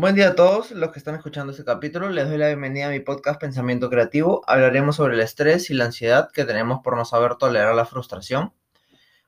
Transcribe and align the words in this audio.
Buen 0.00 0.14
día 0.14 0.28
a 0.28 0.34
todos 0.34 0.70
los 0.70 0.92
que 0.92 0.98
están 0.98 1.14
escuchando 1.14 1.52
este 1.52 1.62
capítulo. 1.62 2.08
Les 2.08 2.26
doy 2.26 2.38
la 2.38 2.46
bienvenida 2.46 2.86
a 2.86 2.88
mi 2.90 3.00
podcast 3.00 3.38
Pensamiento 3.38 3.90
Creativo. 3.90 4.40
Hablaremos 4.46 4.96
sobre 4.96 5.12
el 5.12 5.20
estrés 5.20 5.68
y 5.68 5.74
la 5.74 5.84
ansiedad 5.84 6.30
que 6.32 6.46
tenemos 6.46 6.80
por 6.82 6.96
no 6.96 7.04
saber 7.04 7.34
tolerar 7.34 7.74
la 7.74 7.84
frustración. 7.84 8.54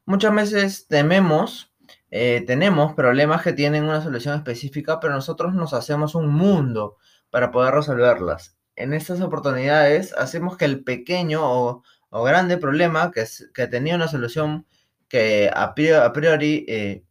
Muchas 0.07 0.35
veces 0.35 0.87
tememos, 0.89 1.75
eh, 2.11 2.43
tenemos 2.47 2.95
problemas 2.95 3.43
que 3.43 3.53
tienen 3.53 3.85
una 3.85 4.01
solución 4.01 4.35
específica, 4.35 4.99
pero 4.99 5.13
nosotros 5.13 5.53
nos 5.53 5.75
hacemos 5.75 6.15
un 6.15 6.29
mundo 6.29 6.97
para 7.29 7.51
poder 7.51 7.75
resolverlas. 7.75 8.57
En 8.75 8.95
estas 8.95 9.21
oportunidades 9.21 10.15
hacemos 10.15 10.57
que 10.57 10.65
el 10.65 10.83
pequeño 10.85 11.43
o, 11.45 11.83
grande 12.25 12.57
problema 12.57 13.11
que, 13.13 13.67
tenía 13.67 13.95
una 13.95 14.09
solución 14.09 14.67
que 15.07 15.51
a 15.53 15.75
priori, 15.75 16.65
eh, 16.67 17.05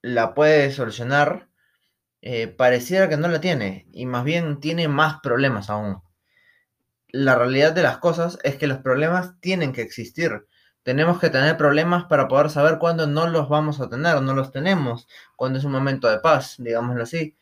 la 0.00 0.32
puede 0.32 0.70
solucionar, 0.70 1.48
eh, 2.26 2.48
pareciera 2.48 3.06
que 3.10 3.18
no 3.18 3.28
la 3.28 3.38
tiene 3.38 3.86
y 3.92 4.06
más 4.06 4.24
bien 4.24 4.58
tiene 4.58 4.88
más 4.88 5.20
problemas 5.22 5.68
aún. 5.68 6.00
La 7.08 7.34
realidad 7.34 7.74
de 7.74 7.82
las 7.82 7.98
cosas 7.98 8.38
es 8.44 8.56
que 8.56 8.66
los 8.66 8.78
problemas 8.78 9.38
tienen 9.40 9.74
que 9.74 9.82
existir. 9.82 10.46
Tenemos 10.84 11.20
que 11.20 11.28
tener 11.28 11.58
problemas 11.58 12.04
para 12.04 12.26
poder 12.26 12.48
saber 12.48 12.78
cuándo 12.78 13.06
no 13.06 13.28
los 13.28 13.50
vamos 13.50 13.78
a 13.78 13.90
tener, 13.90 14.22
no 14.22 14.32
los 14.32 14.52
tenemos, 14.52 15.06
cuando 15.36 15.58
es 15.58 15.66
un 15.66 15.72
momento 15.72 16.08
de 16.08 16.18
paz, 16.18 16.54
digámoslo 16.56 17.02
así. 17.02 17.36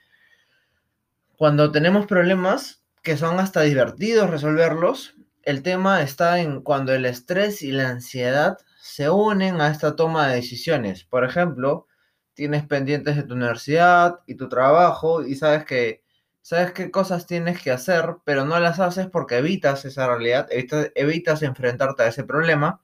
Cuando 1.37 1.71
tenemos 1.71 2.07
problemas 2.07 2.83
que 3.05 3.17
son 3.17 3.39
hasta 3.39 3.61
divertidos 3.61 4.31
resolverlos, 4.31 5.15
el 5.45 5.63
tema 5.63 6.03
está 6.03 6.41
en 6.41 6.61
cuando 6.61 6.93
el 6.93 7.05
estrés 7.05 7.63
y 7.63 7.71
la 7.71 7.89
ansiedad 7.89 8.59
se 8.81 9.11
unen 9.11 9.61
a 9.61 9.69
esta 9.69 9.95
toma 9.95 10.27
de 10.27 10.35
decisiones. 10.35 11.05
Por 11.05 11.25
ejemplo, 11.25 11.87
tienes 12.35 12.67
pendientes 12.67 13.17
de 13.17 13.23
tu 13.25 13.35
universidad 13.35 14.21
y 14.27 14.37
tu 14.37 14.49
trabajo 14.49 15.25
y 15.25 15.35
sabes 15.37 15.65
que 15.65 16.03
sabes 16.43 16.73
qué 16.73 16.91
cosas 16.91 17.27
tienes 17.27 17.63
que 17.63 17.71
hacer, 17.71 18.17
pero 18.25 18.45
no 18.45 18.59
las 18.61 18.81
haces 18.81 19.07
porque 19.07 19.39
evitas 19.39 19.85
esa 19.85 20.09
realidad, 20.09 20.49
evitas, 20.51 21.43
enfrentarte 21.43 22.03
a 22.03 22.09
ese 22.09 22.25
problema. 22.25 22.81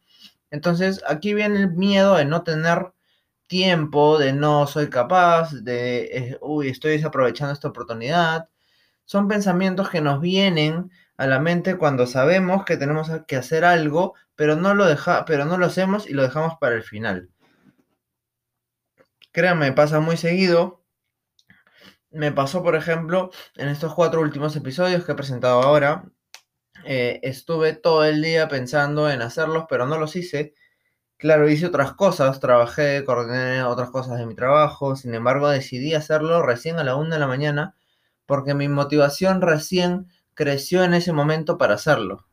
Entonces, 0.50 1.02
aquí 1.06 1.34
viene 1.34 1.56
el 1.58 1.72
miedo 1.72 2.16
de 2.16 2.24
no 2.24 2.44
tener 2.44 2.92
tiempo, 3.48 4.19
de 4.19 4.32
no 4.32 4.66
soy 4.66 4.88
capaz, 4.91 5.52
de, 5.52 6.04
eh, 6.12 6.38
uy, 6.41 6.69
estoy 6.69 6.92
desaprovechando 6.92 7.52
esta 7.52 7.69
oportunidad. 7.69 8.48
Son 9.04 9.28
pensamientos 9.28 9.91
que 9.91 10.00
nos 10.00 10.20
vienen 10.20 10.91
a 11.16 11.26
la 11.26 11.41
mente 11.41 11.76
cuando 11.76 12.06
sabemos 12.06 12.64
que 12.64 12.76
tenemos 12.76 13.10
que 13.26 13.36
hacer 13.36 13.64
algo, 13.64 14.14
pero 14.36 14.56
no 14.56 14.74
lo, 14.74 14.86
deja, 14.86 15.24
pero 15.24 15.44
no 15.46 15.58
lo 15.58 15.66
hacemos 15.66 16.08
y 16.08 16.14
lo 16.14 16.22
dejamos 16.22 16.54
para 16.60 16.76
el 16.76 16.82
final. 16.84 17.30
Créanme, 19.32 19.72
pasa 19.72 20.00
muy 20.00 20.16
seguido. 20.16 20.84
Me 22.10 22.32
pasó, 22.32 22.62
por 22.62 22.74
ejemplo, 22.76 23.30
en 23.56 23.68
estos 23.68 23.94
cuatro 23.94 24.20
últimos 24.20 24.56
episodios 24.56 25.04
que 25.04 25.12
he 25.12 25.14
presentado 25.14 25.62
ahora. 25.62 26.04
Eh, 26.84 27.20
estuve 27.22 27.74
todo 27.74 28.04
el 28.04 28.22
día 28.22 28.48
pensando 28.48 29.10
en 29.10 29.22
hacerlos, 29.22 29.66
pero 29.68 29.86
no 29.86 29.98
los 29.98 30.16
hice. 30.16 30.54
Claro, 31.18 31.48
hice 31.48 31.66
otras 31.66 31.92
cosas, 31.94 32.40
trabajé, 32.40 33.04
coordiné 33.04 33.62
otras 33.64 33.90
cosas 33.90 34.18
de 34.18 34.26
mi 34.26 34.34
trabajo. 34.34 34.96
Sin 34.96 35.14
embargo, 35.14 35.48
decidí 35.48 35.94
hacerlo 35.94 36.42
recién 36.42 36.78
a 36.78 36.84
la 36.84 36.96
una 36.96 37.16
de 37.16 37.20
la 37.20 37.26
mañana 37.26 37.74
porque 38.28 38.52
mi 38.52 38.68
motivación 38.68 39.40
recién 39.40 40.08
creció 40.34 40.84
en 40.84 40.92
ese 40.92 41.14
momento 41.14 41.56
para 41.56 41.74
hacerlo. 41.74 42.26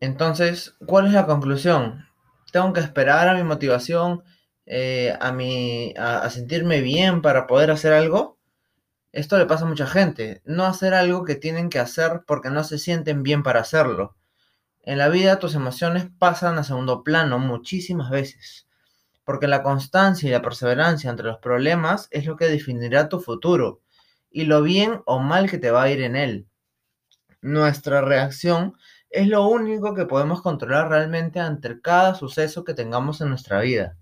Entonces, 0.00 0.76
¿cuál 0.86 1.06
es 1.06 1.12
la 1.12 1.24
conclusión? 1.24 2.08
Tengo 2.50 2.72
que 2.72 2.80
esperar 2.80 3.28
a 3.28 3.34
mi 3.34 3.44
motivación 3.44 4.24
eh, 4.70 5.16
a, 5.18 5.32
mi, 5.32 5.94
a, 5.96 6.28
sentirme 6.28 6.82
bien 6.82 7.22
para 7.22 7.46
poder 7.46 7.70
hacer 7.70 7.94
algo, 7.94 8.38
esto 9.12 9.38
le 9.38 9.46
pasa 9.46 9.64
a 9.64 9.68
mucha 9.68 9.86
gente. 9.86 10.42
No 10.44 10.66
hacer 10.66 10.92
algo 10.92 11.24
que 11.24 11.36
tienen 11.36 11.70
que 11.70 11.78
hacer 11.78 12.22
porque 12.26 12.50
no 12.50 12.62
se 12.64 12.78
sienten 12.78 13.22
bien 13.22 13.42
para 13.42 13.60
hacerlo. 13.60 14.14
En 14.82 14.98
la 14.98 15.08
vida 15.08 15.38
tus 15.38 15.54
emociones 15.54 16.08
pasan 16.18 16.58
a 16.58 16.64
segundo 16.64 17.02
plano 17.02 17.38
muchísimas 17.38 18.10
veces, 18.10 18.68
porque 19.24 19.48
la 19.48 19.62
constancia 19.62 20.28
y 20.28 20.32
la 20.32 20.42
perseverancia 20.42 21.08
entre 21.08 21.26
los 21.28 21.38
problemas 21.38 22.08
es 22.10 22.26
lo 22.26 22.36
que 22.36 22.44
definirá 22.46 23.08
tu 23.08 23.20
futuro 23.20 23.80
y 24.30 24.44
lo 24.44 24.60
bien 24.62 25.00
o 25.06 25.18
mal 25.18 25.50
que 25.50 25.56
te 25.56 25.70
va 25.70 25.84
a 25.84 25.90
ir 25.90 26.02
en 26.02 26.14
él. 26.14 26.46
Nuestra 27.40 28.02
reacción 28.02 28.74
es 29.08 29.28
lo 29.28 29.48
único 29.48 29.94
que 29.94 30.04
podemos 30.04 30.42
controlar 30.42 30.90
realmente 30.90 31.40
ante 31.40 31.80
cada 31.80 32.14
suceso 32.14 32.64
que 32.64 32.74
tengamos 32.74 33.22
en 33.22 33.30
nuestra 33.30 33.60
vida 33.60 33.96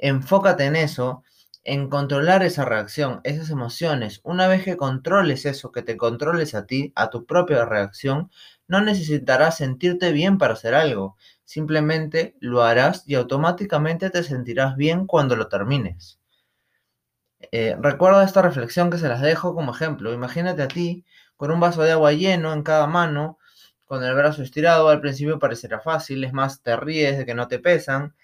enfócate 0.00 0.64
en 0.64 0.76
eso, 0.76 1.22
en 1.62 1.88
controlar 1.90 2.42
esa 2.42 2.64
reacción, 2.64 3.20
esas 3.24 3.50
emociones. 3.50 4.20
Una 4.24 4.48
vez 4.48 4.64
que 4.64 4.76
controles 4.76 5.44
eso, 5.46 5.72
que 5.72 5.82
te 5.82 5.96
controles 5.96 6.54
a 6.54 6.66
ti, 6.66 6.92
a 6.96 7.10
tu 7.10 7.26
propia 7.26 7.64
reacción, 7.64 8.30
no 8.66 8.80
necesitarás 8.80 9.58
sentirte 9.58 10.12
bien 10.12 10.38
para 10.38 10.54
hacer 10.54 10.74
algo. 10.74 11.16
Simplemente 11.44 12.36
lo 12.40 12.62
harás 12.62 13.04
y 13.06 13.14
automáticamente 13.14 14.10
te 14.10 14.22
sentirás 14.22 14.76
bien 14.76 15.06
cuando 15.06 15.36
lo 15.36 15.48
termines. 15.48 16.18
Eh, 17.52 17.76
recuerda 17.80 18.24
esta 18.24 18.42
reflexión 18.42 18.90
que 18.90 18.98
se 18.98 19.08
las 19.08 19.20
dejo 19.20 19.54
como 19.54 19.72
ejemplo. 19.72 20.12
Imagínate 20.12 20.62
a 20.62 20.68
ti 20.68 21.04
con 21.36 21.50
un 21.50 21.60
vaso 21.60 21.82
de 21.82 21.92
agua 21.92 22.12
lleno 22.12 22.52
en 22.52 22.62
cada 22.62 22.86
mano, 22.86 23.38
con 23.86 24.04
el 24.04 24.14
brazo 24.14 24.42
estirado. 24.42 24.88
Al 24.88 25.00
principio 25.00 25.38
parecerá 25.38 25.80
fácil, 25.80 26.24
es 26.24 26.32
más, 26.32 26.62
te 26.62 26.76
ríes 26.76 27.18
de 27.18 27.26
que 27.26 27.34
no 27.34 27.48
te 27.48 27.58
pesan 27.58 28.14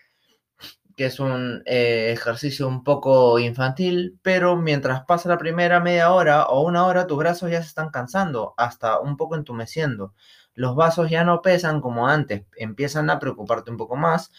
que 0.97 1.07
es 1.07 1.21
un 1.21 1.63
eh, 1.67 2.11
ejercicio 2.13 2.67
un 2.69 2.83
poco 2.83 3.39
infantil, 3.39 4.19
pero 4.23 4.57
mientras 4.57 5.05
pasa 5.05 5.29
la 5.29 5.39
primera 5.39 5.81
media 5.81 6.13
hora 6.13 6.47
o 6.47 6.63
una 6.63 6.87
hora, 6.87 7.07
tus 7.07 7.19
brazos 7.19 7.51
ya 7.51 7.63
se 7.63 7.69
están 7.69 7.91
cansando, 7.91 8.55
hasta 8.57 9.01
un 9.01 9.17
poco 9.17 9.37
entumeciendo. 9.37 10.15
Los 10.55 10.75
vasos 10.77 11.11
ya 11.11 11.25
no 11.25 11.43
pesan 11.43 11.81
como 11.83 12.09
antes, 12.09 12.47
empiezan 12.57 13.11
a 13.11 13.19
preocuparte 13.19 13.71
un 13.71 13.77
poco 13.77 13.97
más. 13.97 14.33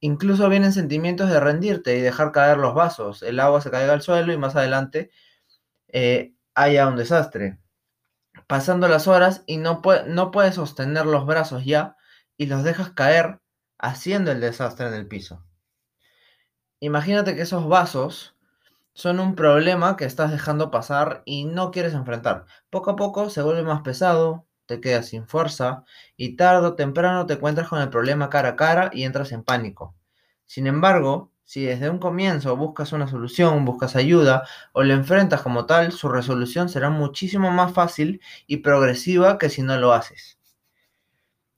Incluso 0.00 0.48
vienen 0.48 0.72
sentimientos 0.72 1.30
de 1.30 1.40
rendirte 1.40 1.96
y 1.98 2.00
dejar 2.00 2.32
caer 2.32 2.58
los 2.58 2.74
vasos. 2.74 3.22
El 3.22 3.40
agua 3.40 3.60
se 3.60 3.70
caiga 3.70 3.92
al 3.92 4.02
suelo 4.02 4.32
y 4.32 4.38
más 4.38 4.56
adelante 4.56 5.10
eh, 5.88 6.34
haya 6.54 6.88
un 6.88 6.96
desastre. 6.96 7.60
Pasando 8.48 8.88
las 8.88 9.08
horas 9.08 9.44
y 9.46 9.58
no, 9.58 9.82
no 10.08 10.30
puedes 10.30 10.56
sostener 10.56 11.06
los 11.06 11.26
brazos 11.26 11.64
ya 11.64 11.96
y 12.36 12.46
los 12.46 12.64
dejas 12.64 12.90
caer 12.92 13.40
haciendo 13.78 14.32
el 14.32 14.40
desastre 14.40 14.88
en 14.88 14.94
el 14.94 15.06
piso. 15.08 15.44
Imagínate 16.80 17.36
que 17.36 17.42
esos 17.42 17.68
vasos 17.68 18.34
son 18.94 19.20
un 19.20 19.36
problema 19.36 19.96
que 19.96 20.04
estás 20.06 20.32
dejando 20.32 20.70
pasar 20.72 21.22
y 21.26 21.44
no 21.44 21.70
quieres 21.70 21.94
enfrentar. 21.94 22.46
Poco 22.70 22.92
a 22.92 22.96
poco 22.96 23.30
se 23.30 23.42
vuelve 23.42 23.62
más 23.64 23.82
pesado, 23.82 24.46
te 24.66 24.80
quedas 24.80 25.08
sin 25.08 25.28
fuerza 25.28 25.84
y 26.16 26.36
tarde 26.36 26.68
o 26.68 26.74
temprano 26.76 27.26
te 27.26 27.34
encuentras 27.34 27.68
con 27.68 27.80
el 27.82 27.90
problema 27.90 28.30
cara 28.30 28.50
a 28.50 28.56
cara 28.56 28.90
y 28.92 29.04
entras 29.04 29.32
en 29.32 29.44
pánico. 29.44 29.94
Sin 30.46 30.66
embargo, 30.66 31.32
si 31.44 31.64
desde 31.64 31.90
un 31.90 32.00
comienzo 32.00 32.56
buscas 32.56 32.92
una 32.92 33.08
solución, 33.08 33.64
buscas 33.64 33.96
ayuda 33.96 34.44
o 34.72 34.82
lo 34.82 34.94
enfrentas 34.94 35.42
como 35.42 35.66
tal, 35.66 35.92
su 35.92 36.08
resolución 36.08 36.68
será 36.68 36.90
muchísimo 36.90 37.52
más 37.52 37.72
fácil 37.72 38.20
y 38.48 38.58
progresiva 38.58 39.38
que 39.38 39.50
si 39.50 39.62
no 39.62 39.76
lo 39.78 39.92
haces. 39.94 40.39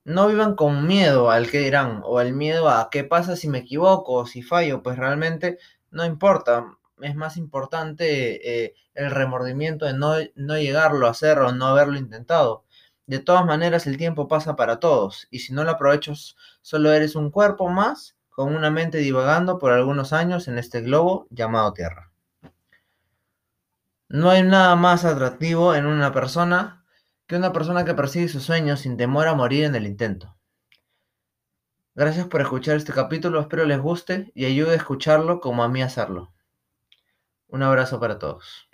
No 0.04 0.28
vivan 0.28 0.56
con 0.56 0.86
miedo 0.86 1.30
al 1.30 1.50
que 1.50 1.60
dirán 1.60 2.02
o 2.04 2.20
el 2.20 2.32
miedo 2.32 2.68
a 2.68 2.88
qué 2.90 3.04
pasa 3.04 3.36
si 3.36 3.48
me 3.48 3.58
equivoco 3.58 4.14
o 4.14 4.26
si 4.26 4.42
fallo, 4.42 4.82
pues 4.82 4.98
realmente 4.98 5.58
no 5.90 6.04
importa. 6.04 6.76
Es 7.00 7.14
más 7.16 7.36
importante 7.36 8.64
eh, 8.64 8.74
el 8.94 9.10
remordimiento 9.10 9.86
de 9.86 9.94
no, 9.94 10.14
no 10.34 10.58
llegarlo 10.58 11.06
a 11.06 11.10
hacer 11.10 11.38
o 11.38 11.52
no 11.52 11.66
haberlo 11.66 11.98
intentado. 11.98 12.64
De 13.06 13.18
todas 13.18 13.44
maneras, 13.44 13.86
el 13.86 13.96
tiempo 13.96 14.28
pasa 14.28 14.56
para 14.56 14.80
todos 14.80 15.26
y 15.30 15.40
si 15.40 15.52
no 15.52 15.64
lo 15.64 15.72
aprovechas, 15.72 16.36
solo 16.62 16.92
eres 16.92 17.16
un 17.16 17.30
cuerpo 17.30 17.68
más 17.68 18.16
con 18.30 18.54
una 18.54 18.70
mente 18.70 18.98
divagando 18.98 19.58
por 19.58 19.72
algunos 19.72 20.12
años 20.12 20.48
en 20.48 20.58
este 20.58 20.80
globo 20.80 21.26
llamado 21.30 21.72
Tierra. 21.74 22.10
No 24.08 24.30
hay 24.30 24.42
nada 24.42 24.76
más 24.76 25.04
atractivo 25.04 25.74
en 25.74 25.86
una 25.86 26.12
persona 26.12 26.81
que 27.32 27.38
una 27.38 27.54
persona 27.54 27.86
que 27.86 27.94
persigue 27.94 28.28
sus 28.28 28.42
sueños 28.42 28.80
sin 28.80 28.98
temor 28.98 29.26
a 29.26 29.34
morir 29.34 29.64
en 29.64 29.74
el 29.74 29.86
intento. 29.86 30.36
Gracias 31.94 32.26
por 32.26 32.42
escuchar 32.42 32.76
este 32.76 32.92
capítulo, 32.92 33.40
espero 33.40 33.64
les 33.64 33.80
guste 33.80 34.30
y 34.34 34.44
ayude 34.44 34.72
a 34.72 34.76
escucharlo 34.76 35.40
como 35.40 35.64
a 35.64 35.68
mí 35.70 35.80
hacerlo. 35.80 36.30
Un 37.48 37.62
abrazo 37.62 37.98
para 37.98 38.18
todos. 38.18 38.68